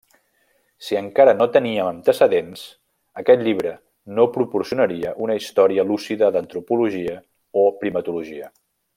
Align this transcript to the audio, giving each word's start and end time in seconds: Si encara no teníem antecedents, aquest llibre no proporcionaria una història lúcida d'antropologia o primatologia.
Si 0.85 0.95
encara 0.99 1.33
no 1.41 1.45
teníem 1.57 1.89
antecedents, 1.89 2.63
aquest 3.23 3.43
llibre 3.47 3.73
no 4.19 4.25
proporcionaria 4.37 5.11
una 5.27 5.37
història 5.41 5.85
lúcida 5.91 6.31
d'antropologia 6.37 7.19
o 7.65 7.67
primatologia. 7.85 8.51